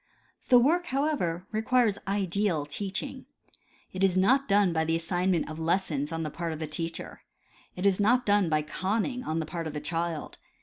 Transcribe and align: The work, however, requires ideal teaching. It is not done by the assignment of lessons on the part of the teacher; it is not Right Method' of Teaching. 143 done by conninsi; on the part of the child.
The 0.49 0.57
work, 0.57 0.87
however, 0.87 1.45
requires 1.51 1.99
ideal 2.07 2.65
teaching. 2.65 3.27
It 3.93 4.03
is 4.03 4.17
not 4.17 4.47
done 4.47 4.73
by 4.73 4.83
the 4.83 4.95
assignment 4.95 5.47
of 5.47 5.59
lessons 5.59 6.11
on 6.11 6.23
the 6.23 6.31
part 6.31 6.51
of 6.53 6.59
the 6.59 6.65
teacher; 6.65 7.21
it 7.75 7.85
is 7.85 7.99
not 7.99 8.27
Right 8.27 8.41
Method' 8.41 8.45
of 8.45 8.49
Teaching. 8.49 8.81
143 9.21 9.21
done 9.21 9.21
by 9.21 9.27
conninsi; 9.27 9.31
on 9.31 9.39
the 9.39 9.45
part 9.45 9.67
of 9.67 9.73
the 9.73 9.79
child. 9.79 10.39